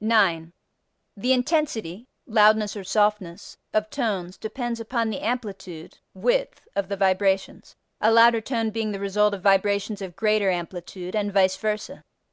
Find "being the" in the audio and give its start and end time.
8.70-9.00